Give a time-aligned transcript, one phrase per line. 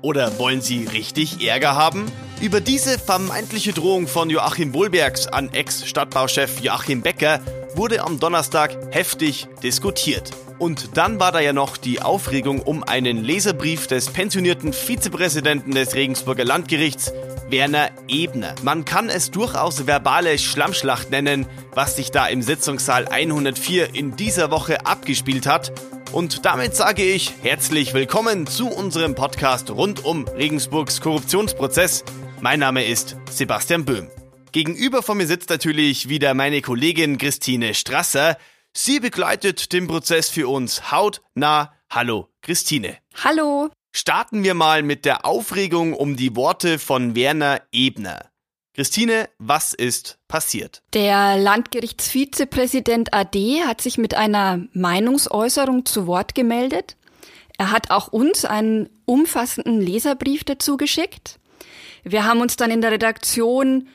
[0.00, 2.06] Oder wollen Sie richtig Ärger haben?
[2.40, 7.40] Über diese vermeintliche Drohung von Joachim Wohlbergs an Ex-Stadtbauchef Joachim Becker
[7.74, 10.30] wurde am Donnerstag heftig diskutiert.
[10.58, 15.94] Und dann war da ja noch die Aufregung um einen Leserbrief des pensionierten Vizepräsidenten des
[15.94, 17.12] Regensburger Landgerichts,
[17.48, 18.54] Werner Ebner.
[18.62, 24.50] Man kann es durchaus verbale Schlammschlacht nennen, was sich da im Sitzungssaal 104 in dieser
[24.50, 25.72] Woche abgespielt hat.
[26.12, 32.02] Und damit sage ich herzlich willkommen zu unserem Podcast rund um Regensburgs Korruptionsprozess.
[32.40, 34.08] Mein Name ist Sebastian Böhm.
[34.52, 38.38] Gegenüber von mir sitzt natürlich wieder meine Kollegin Christine Strasser.
[38.72, 41.74] Sie begleitet den Prozess für uns hautnah.
[41.90, 42.96] Hallo, Christine.
[43.22, 43.68] Hallo.
[43.92, 48.30] Starten wir mal mit der Aufregung um die Worte von Werner Ebner.
[48.78, 50.82] Christine, was ist passiert?
[50.94, 56.96] Der Landgerichtsvizepräsident AD hat sich mit einer Meinungsäußerung zu Wort gemeldet.
[57.58, 61.40] Er hat auch uns einen umfassenden Leserbrief dazu geschickt.
[62.04, 63.88] Wir haben uns dann in der Redaktion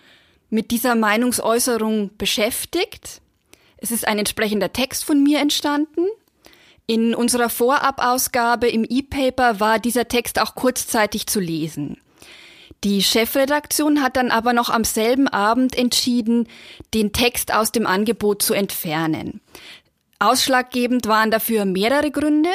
[0.49, 3.21] mit dieser Meinungsäußerung beschäftigt.
[3.77, 6.07] Es ist ein entsprechender Text von mir entstanden.
[6.87, 12.02] In unserer Vorabausgabe im E-Paper war dieser Text auch kurzzeitig zu lesen.
[12.83, 16.49] Die Chefredaktion hat dann aber noch am selben Abend entschieden,
[16.93, 19.39] den Text aus dem Angebot zu entfernen.
[20.19, 22.49] Ausschlaggebend waren dafür mehrere Gründe,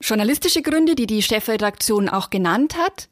[0.00, 3.08] journalistische Gründe, die die Chefredaktion auch genannt hat.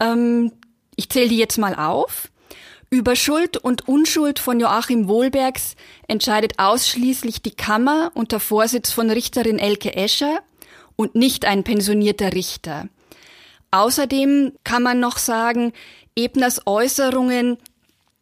[0.00, 0.52] Ähm,
[0.96, 2.28] ich zähle die jetzt mal auf.
[2.90, 5.76] Über Schuld und Unschuld von Joachim Wohlbergs
[6.08, 10.40] entscheidet ausschließlich die Kammer unter Vorsitz von Richterin Elke Escher
[10.96, 12.88] und nicht ein pensionierter Richter.
[13.70, 15.72] Außerdem kann man noch sagen,
[16.16, 17.58] Ebners Äußerungen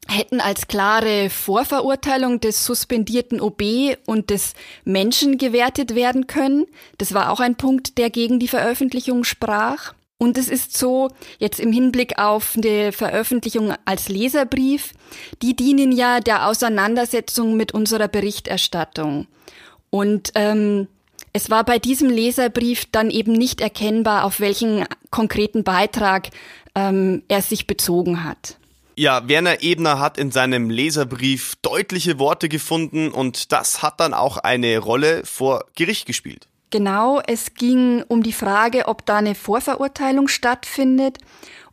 [0.09, 3.63] hätten als klare Vorverurteilung des suspendierten OB
[4.07, 6.67] und des Menschen gewertet werden können.
[6.99, 9.95] Das war auch ein Punkt, der gegen die Veröffentlichung sprach.
[10.19, 14.93] Und es ist so, jetzt im Hinblick auf die Veröffentlichung als Leserbrief,
[15.41, 19.29] die dienen ja der Auseinandersetzung mit unserer Berichterstattung.
[19.89, 20.89] Und ähm,
[21.33, 26.29] es war bei diesem Leserbrief dann eben nicht erkennbar, auf welchen konkreten Beitrag
[26.75, 28.57] ähm, er sich bezogen hat.
[28.97, 34.37] Ja, Werner Ebner hat in seinem Leserbrief deutliche Worte gefunden und das hat dann auch
[34.37, 36.49] eine Rolle vor Gericht gespielt.
[36.71, 41.19] Genau, es ging um die Frage, ob da eine Vorverurteilung stattfindet.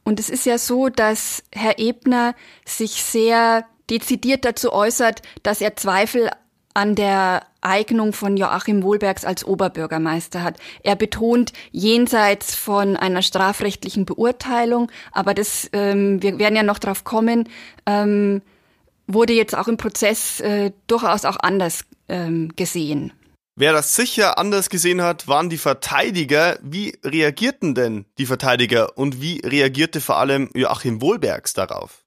[0.04, 2.34] Und es ist ja so, dass Herr Ebner
[2.66, 6.30] sich sehr dezidiert dazu äußert, dass er Zweifel
[6.74, 10.58] an der Eignung von Joachim Wohlbergs als Oberbürgermeister hat.
[10.84, 17.04] Er betont jenseits von einer strafrechtlichen Beurteilung, aber das, ähm, wir werden ja noch drauf
[17.04, 17.50] kommen,
[17.86, 18.42] ähm,
[19.08, 23.14] wurde jetzt auch im Prozess äh, durchaus auch anders ähm, gesehen.
[23.60, 26.60] Wer das sicher anders gesehen hat, waren die Verteidiger.
[26.62, 32.07] Wie reagierten denn die Verteidiger und wie reagierte vor allem Joachim Wohlbergs darauf?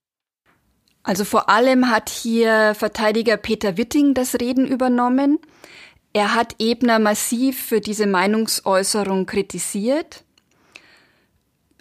[1.02, 5.38] Also vor allem hat hier Verteidiger Peter Witting das Reden übernommen.
[6.12, 10.24] Er hat Ebner massiv für diese Meinungsäußerung kritisiert.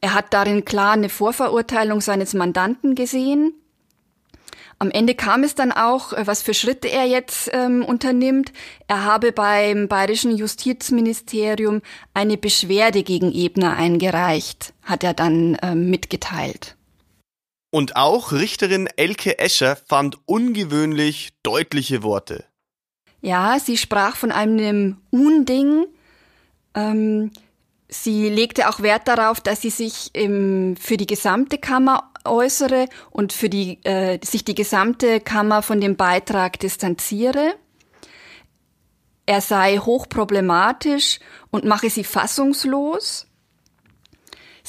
[0.02, 3.53] Er hat darin klar eine Vorverurteilung seines Mandanten gesehen.
[4.81, 8.53] Am Ende kam es dann auch, äh, was für Schritte er jetzt ähm, unternimmt.
[8.88, 11.81] Er habe beim bayerischen Justizministerium
[12.13, 16.78] eine Beschwerde gegen Ebner eingereicht, hat er dann ähm, mitgeteilt.
[17.72, 22.46] Und auch Richterin Elke Escher fand ungewöhnlich deutliche Worte.
[23.22, 25.85] Ja, sie sprach von einem Unding.
[26.74, 27.31] Ähm,
[27.88, 33.34] sie legte auch Wert darauf, dass sie sich im, für die gesamte Kammer äußere und
[33.34, 37.56] für die, äh, sich die gesamte Kammer von dem Beitrag distanziere.
[39.25, 41.19] Er sei hochproblematisch
[41.51, 43.28] und mache sie fassungslos.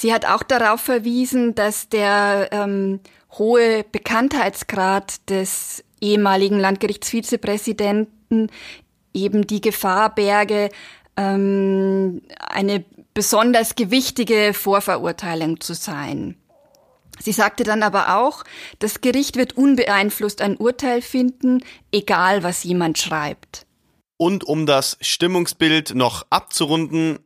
[0.01, 3.01] Sie hat auch darauf verwiesen, dass der ähm,
[3.33, 8.51] hohe Bekanntheitsgrad des ehemaligen Landgerichtsvizepräsidenten
[9.13, 10.71] eben die Gefahr berge,
[11.19, 16.35] ähm, eine besonders gewichtige Vorverurteilung zu sein.
[17.19, 18.45] Sie sagte dann aber auch,
[18.79, 21.63] das Gericht wird unbeeinflusst ein Urteil finden,
[21.93, 23.67] egal was jemand schreibt.
[24.17, 27.19] Und um das Stimmungsbild noch abzurunden,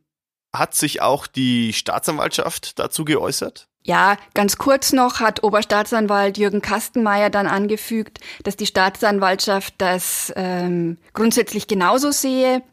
[0.59, 3.67] hat sich auch die Staatsanwaltschaft dazu geäußert?
[3.83, 10.97] Ja, ganz kurz noch hat Oberstaatsanwalt Jürgen Kastenmeier dann angefügt, dass die Staatsanwaltschaft das ähm,
[11.13, 12.63] grundsätzlich genauso sehe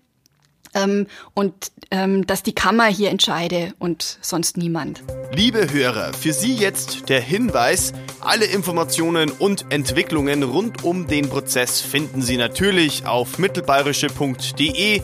[0.74, 5.02] ähm, und ähm, dass die Kammer hier entscheide und sonst niemand.
[5.34, 11.82] Liebe Hörer, für Sie jetzt der Hinweis, alle Informationen und Entwicklungen rund um den Prozess
[11.82, 15.02] finden Sie natürlich auf mittelbayerische.de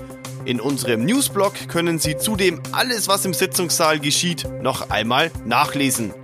[0.48, 6.14] In unserem Newsblog können Sie zudem alles, was im Sitzungssaal geschieht, noch einmal nachlesen.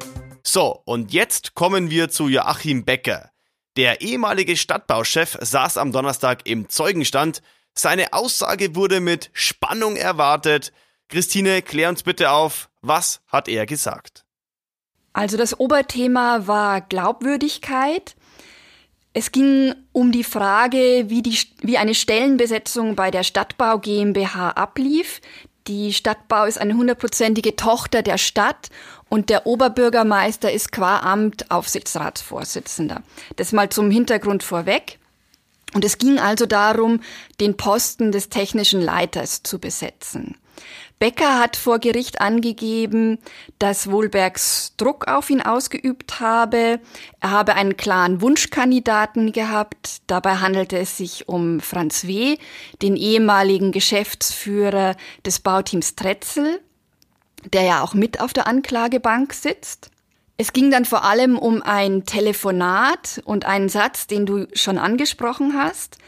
[0.43, 3.29] So, und jetzt kommen wir zu Joachim Becker.
[3.77, 7.43] Der ehemalige Stadtbauchef saß am Donnerstag im Zeugenstand.
[7.75, 10.73] Seine Aussage wurde mit Spannung erwartet.
[11.11, 14.25] Christine, klär uns bitte auf, was hat er gesagt?
[15.13, 18.17] Also das Oberthema war Glaubwürdigkeit.
[19.17, 25.21] Es ging um die Frage, wie, die, wie eine Stellenbesetzung bei der Stadtbau GmbH ablief.
[25.69, 28.71] Die Stadtbau ist eine hundertprozentige Tochter der Stadt
[29.09, 33.03] und der Oberbürgermeister ist qua Amt Aufsichtsratsvorsitzender.
[33.37, 34.99] Das mal zum Hintergrund vorweg.
[35.75, 37.01] Und es ging also darum,
[37.41, 40.37] den Posten des technischen Leiters zu besetzen.
[41.05, 43.19] Becker hat vor Gericht angegeben,
[43.59, 46.81] dass Wohlbergs Druck auf ihn ausgeübt habe.
[47.21, 50.01] Er habe einen klaren Wunschkandidaten gehabt.
[50.07, 52.39] Dabei handelte es sich um Franz W.,
[52.81, 54.97] den ehemaligen Geschäftsführer
[55.27, 56.59] des Bauteams Tretzel,
[57.53, 59.91] der ja auch mit auf der Anklagebank sitzt.
[60.39, 65.53] Es ging dann vor allem um ein Telefonat und einen Satz, den du schon angesprochen
[65.53, 65.99] hast.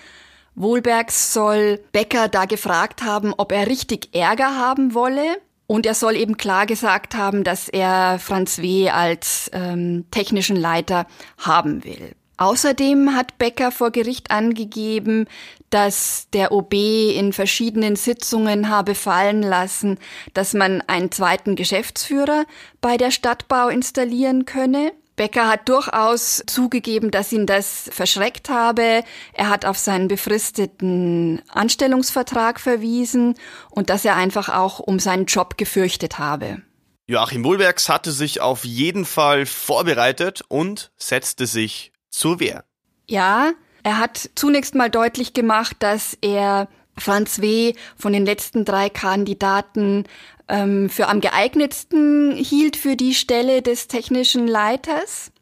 [0.56, 5.38] Wohlbergs soll Becker da gefragt haben, ob er richtig Ärger haben wolle.
[5.68, 8.88] Und er soll eben klar gesagt haben, dass er Franz W.
[8.90, 11.06] als ähm, technischen Leiter
[11.38, 12.14] haben will.
[12.38, 15.26] Außerdem hat Becker vor Gericht angegeben,
[15.70, 19.98] dass der OB in verschiedenen Sitzungen habe fallen lassen,
[20.34, 22.44] dass man einen zweiten Geschäftsführer
[22.80, 24.92] bei der Stadtbau installieren könne.
[25.16, 29.02] Becker hat durchaus zugegeben, dass ihn das verschreckt habe.
[29.32, 33.34] Er hat auf seinen befristeten Anstellungsvertrag verwiesen
[33.70, 36.62] und dass er einfach auch um seinen Job gefürchtet habe.
[37.08, 42.64] Joachim Wohlbergs hatte sich auf jeden Fall vorbereitet und setzte sich zur Wehr.
[43.06, 43.52] Ja,
[43.84, 47.74] er hat zunächst mal deutlich gemacht, dass er Franz W.
[47.96, 50.04] von den letzten drei Kandidaten
[50.48, 55.32] ähm, für am geeignetsten hielt für die Stelle des technischen Leiters.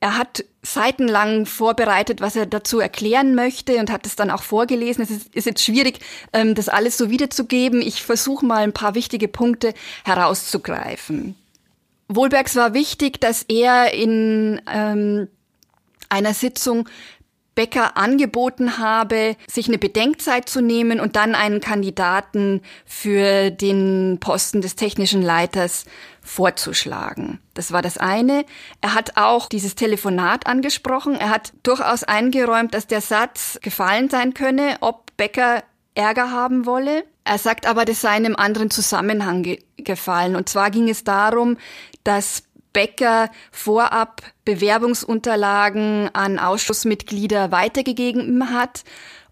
[0.00, 5.02] Er hat seitenlang vorbereitet, was er dazu erklären möchte und hat es dann auch vorgelesen.
[5.02, 6.00] Es ist, ist jetzt schwierig,
[6.32, 7.82] ähm, das alles so wiederzugeben.
[7.82, 9.74] Ich versuche mal ein paar wichtige Punkte
[10.04, 11.34] herauszugreifen.
[12.08, 15.28] Wohlbergs war wichtig, dass er in ähm,
[16.08, 16.88] einer Sitzung
[17.58, 24.60] Becker angeboten habe, sich eine Bedenkzeit zu nehmen und dann einen Kandidaten für den Posten
[24.60, 25.84] des technischen Leiters
[26.22, 27.40] vorzuschlagen.
[27.54, 28.44] Das war das eine.
[28.80, 31.16] Er hat auch dieses Telefonat angesprochen.
[31.16, 35.64] Er hat durchaus eingeräumt, dass der Satz gefallen sein könne, ob Becker
[35.96, 37.02] Ärger haben wolle.
[37.24, 40.36] Er sagt aber, das sei in einem anderen Zusammenhang ge gefallen.
[40.36, 41.56] Und zwar ging es darum,
[42.04, 48.84] dass Becker vorab Bewerbungsunterlagen an Ausschussmitglieder weitergegeben hat,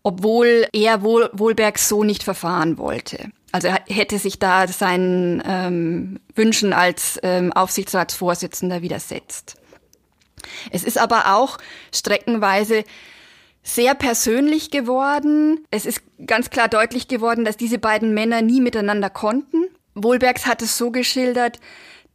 [0.02, 3.30] obwohl er Wohl Wohlberg so nicht verfahren wollte.
[3.52, 9.56] Also er hätte sich da seinen ähm, Wünschen als ähm, Aufsichtsratsvorsitzender widersetzt.
[10.70, 11.58] Es ist aber auch
[11.92, 12.84] streckenweise
[13.62, 15.64] sehr persönlich geworden.
[15.70, 19.64] Es ist ganz klar deutlich geworden, dass diese beiden Männer nie miteinander konnten.
[19.94, 21.58] Wohlbergs hat es so geschildert,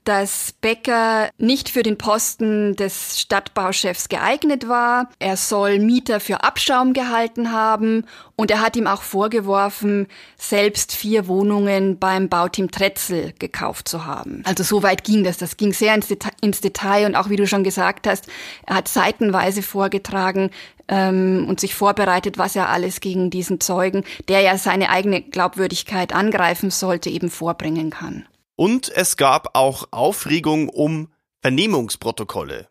[0.03, 5.09] dass Becker nicht für den Posten des Stadtbauchefs geeignet war.
[5.19, 8.06] Er soll Mieter für Abschaum gehalten haben
[8.36, 10.07] und er hat ihm auch vorgeworfen,
[10.38, 14.42] selbst vier Wohnungen beim Bauteam Tretzel gekauft zu haben.
[14.45, 15.38] Also so weit ging das.
[15.38, 18.27] Das ging sehr ins, Deta ins Detail und auch wie du schon gesagt hast,
[18.65, 20.50] er hat seitenweise vorgetragen,
[20.91, 26.13] ähm, und sich vorbereitet, was er alles gegen diesen Zeugen, der ja seine eigene Glaubwürdigkeit
[26.13, 28.25] angreifen sollte, eben vorbringen kann.
[28.62, 31.08] Und es gab auch Aufregung um
[31.41, 32.68] Vernehmungsprotokolle.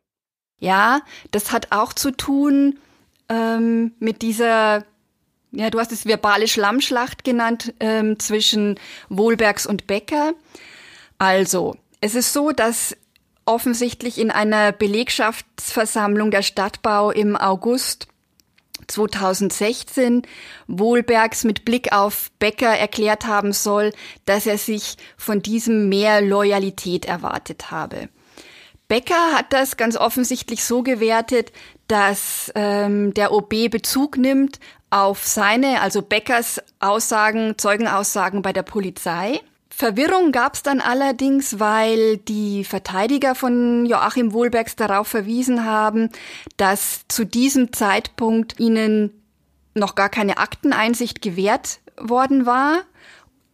[0.60, 1.00] Ja,
[1.32, 2.78] das hat auch zu tun
[3.28, 4.84] ähm, mit dieser,
[5.50, 8.78] ja, du hast es verbale Schlammschlacht genannt, ähm, zwischen
[9.08, 10.34] Wohlbergs und Becker.
[11.18, 12.96] Also, es ist so, dass
[13.44, 18.06] offensichtlich in einer Belegschaftsversammlung der Stadtbau im August
[18.90, 20.22] 2016
[20.66, 23.92] Wohlbergs mit Blick auf Becker erklärt haben soll,
[24.24, 28.08] dass er sich von diesem mehr Loyalität erwartet habe.
[28.88, 31.52] Becker hat das ganz offensichtlich so gewertet,
[31.86, 34.58] dass ähm, der OB Bezug nimmt
[34.90, 39.40] auf seine, also Beckers Aussagen, Zeugenaussagen bei der Polizei
[39.80, 46.10] Verwirrung gab es dann allerdings, weil die Verteidiger von Joachim Wohlbergs darauf verwiesen haben,
[46.58, 49.10] dass zu diesem Zeitpunkt ihnen
[49.74, 52.82] noch gar keine Akteneinsicht gewährt worden war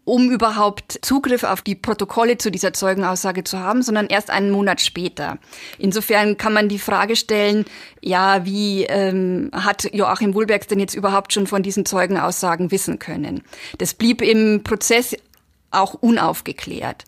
[0.06, 4.80] um überhaupt Zugriff auf die Protokolle zu dieser Zeugenaussage zu haben, sondern erst einen Monat
[4.80, 5.38] später.
[5.78, 7.64] Insofern kann man die Frage stellen,
[8.00, 13.42] ja, wie ähm, hat Joachim Wohlbergs denn jetzt überhaupt schon von diesen Zeugenaussagen wissen können?
[13.78, 15.16] Das blieb im Prozess
[15.70, 17.04] auch unaufgeklärt.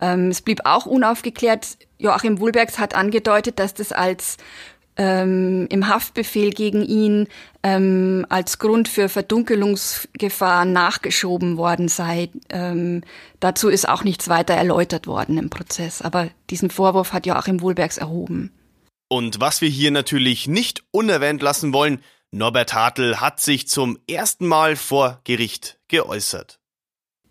[0.00, 4.36] Ähm, es blieb auch unaufgeklärt, Joachim Wohlbergs hat angedeutet, dass das als
[4.96, 7.28] ähm, im Haftbefehl gegen ihn
[7.62, 12.28] ähm, als Grund für Verdunkelungsgefahr nachgeschoben worden sei.
[12.50, 13.02] Ähm,
[13.40, 16.02] dazu ist auch nichts weiter erläutert worden im Prozess.
[16.02, 18.52] Aber diesen Vorwurf hat Joachim Wohlbergs erhoben.
[19.08, 24.46] Und was wir hier natürlich nicht unerwähnt lassen wollen, Norbert Hartl hat sich zum ersten
[24.46, 26.58] Mal vor Gericht geäußert.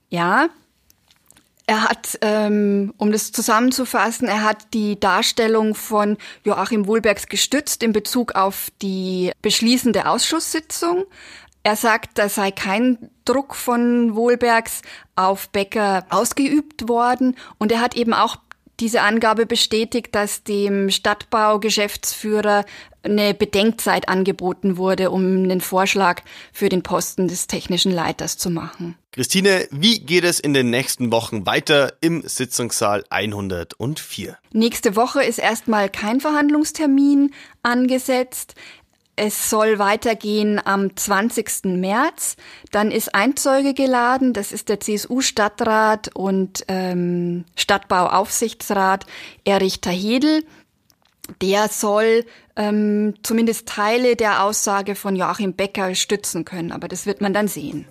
[0.09, 0.50] Ja,
[1.68, 7.94] er hat, ähm, um das zusammenzufassen, er hat die Darstellung von Joachim Wohlbergs gestützt in
[7.94, 11.06] Bezug auf die beschließende Ausschusssitzung.
[11.63, 14.82] Er sagt, da sei kein Druck von Wohlbergs
[15.15, 18.38] auf Becker ausgeübt worden und er hat eben auch
[18.80, 22.65] diese Angabe bestätigt, dass dem Stadtbaugeschäftsführer
[23.03, 26.22] eine Bedenkzeit angeboten wurde, um einen Vorschlag
[26.53, 28.96] für den Posten des technischen Leiters zu machen.
[29.12, 34.38] Christine, wie geht es in den nächsten Wochen weiter im Sitzungssaal 104?
[34.53, 37.31] Nächste Woche ist erstmal kein Verhandlungstermin
[37.62, 38.55] angesetzt.
[39.17, 41.65] Es soll weitergehen am 20.
[41.65, 42.38] März.
[42.72, 49.05] Dann ist ein Zeuge geladen, das ist der CSU-Stadtrat und ähm, Stadtbauaufsichtsrat
[49.43, 50.43] Erich Tahedel.
[51.41, 57.21] Der soll ähm, zumindest Teile der Aussage von Joachim Becker stützen können, aber das wird
[57.21, 57.85] man dann sehen.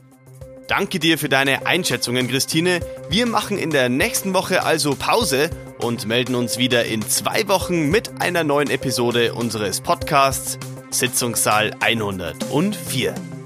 [0.68, 2.78] Danke dir für deine Einschätzungen, Christine.
[3.08, 7.90] Wir machen in der nächsten Woche also Pause und melden uns wieder in zwei Wochen
[7.90, 10.58] mit einer neuen Episode unseres Podcasts
[10.90, 13.39] Sitzungssaal 104.